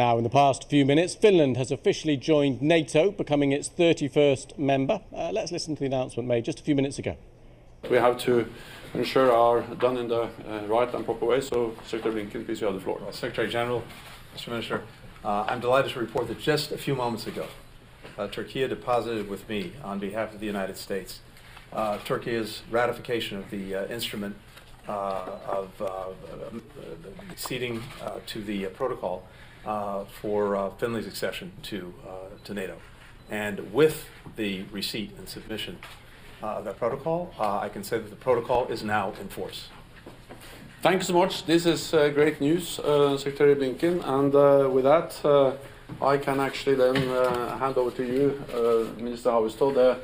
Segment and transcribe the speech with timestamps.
[0.00, 5.02] Now, in the past few minutes, Finland has officially joined NATO, becoming its 31st member.
[5.14, 7.18] Uh, let's listen to the announcement made just a few minutes ago.
[7.90, 8.48] We have to
[8.94, 11.42] ensure are done in the uh, right and proper way.
[11.42, 12.98] So, Secretary Blinken, please, you have the floor.
[13.02, 13.82] Well, Secretary General,
[14.34, 14.48] Mr.
[14.48, 14.84] Minister,
[15.22, 17.46] uh, I'm delighted to report that just a few moments ago,
[18.16, 21.20] uh, Turkey deposited with me on behalf of the United States
[21.72, 24.36] uh, Turkey's ratification of the uh, instrument
[24.88, 25.88] of uh,
[27.30, 29.22] acceding uh, to the protocol
[29.66, 32.10] uh, for uh, Finland's accession to, uh,
[32.44, 32.76] to NATO.
[33.30, 35.78] And with the receipt and submission
[36.42, 39.68] uh, of that protocol, uh, I can say that the protocol is now in force.
[40.82, 41.44] Thank you so much.
[41.44, 44.02] This is uh, great news, uh, Secretary Blinken.
[44.02, 45.52] And uh, with that, uh,
[46.02, 49.98] I can actually then uh, hand over to you, uh, Minister Haavisto,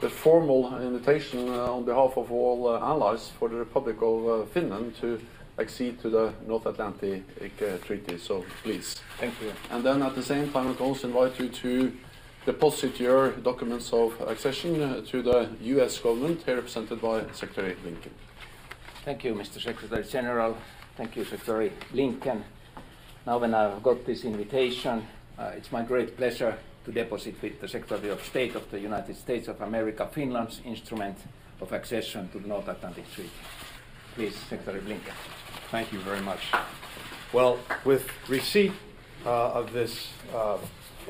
[0.00, 4.28] the, the formal invitation uh, on behalf of all uh, allies for the Republic of
[4.28, 5.20] uh, Finland to
[5.58, 7.22] accede to the North Atlantic
[7.62, 8.18] uh, Treaty.
[8.18, 9.00] So please.
[9.18, 9.52] Thank you.
[9.70, 11.92] And then at the same time, I can also invite you to
[12.44, 18.12] deposit your documents of accession uh, to the US government, here represented by Secretary Blinken.
[19.04, 19.60] Thank you, Mr.
[19.60, 20.56] Secretary General.
[20.96, 22.42] Thank you, Secretary Blinken.
[23.26, 25.06] Now, when I've got this invitation,
[25.38, 26.56] uh, it's my great pleasure
[26.86, 31.18] to deposit with the Secretary of State of the United States of America Finland's instrument
[31.60, 33.30] of accession to the North Atlantic Treaty.
[34.14, 35.12] Please, Secretary Blinken.
[35.70, 36.40] Thank you very much.
[37.32, 38.72] Well, with receipt
[39.26, 40.58] uh, of this uh,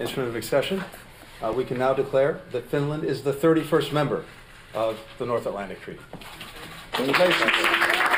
[0.01, 0.83] instrument of accession,
[1.43, 4.25] uh, we can now declare that Finland is the 31st member
[4.73, 6.01] of the North Atlantic Treaty.
[6.93, 8.16] Congratulations.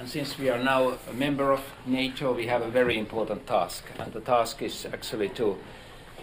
[0.00, 3.84] And since we are now a member of NATO, we have a very important task.
[3.98, 5.50] And the task is actually to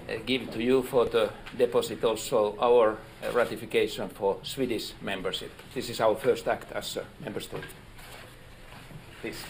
[0.10, 5.52] uh, give to you for the deposit also our uh, ratification for Swedish membership.
[5.76, 7.66] This is our first act as a member state.
[9.22, 9.44] Please.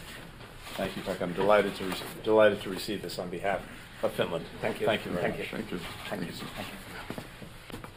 [0.75, 1.21] Thank you, Pekka.
[1.21, 3.61] I'm delighted to, rec- delighted to receive this on behalf
[4.03, 4.43] of Finland.
[4.59, 4.87] Thank you.
[4.87, 5.51] Thank you very Thank much.
[5.51, 5.57] you.
[5.57, 5.79] Thank you.
[6.09, 6.31] Thank you.
[6.33, 7.23] Thank you.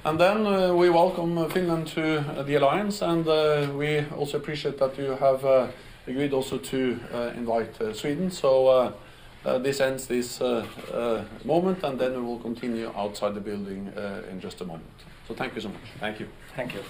[0.05, 4.79] And then uh, we welcome Finland to uh, the alliance, and uh, we also appreciate
[4.79, 5.67] that you have uh,
[6.07, 8.31] agreed also to uh, invite uh, Sweden.
[8.31, 8.93] So uh,
[9.45, 13.89] uh, this ends this uh, uh, moment, and then we will continue outside the building
[13.97, 14.85] uh, in just a moment.
[15.29, 15.83] So thank you so much.
[15.99, 16.29] Thank you.
[16.57, 16.81] Thank you.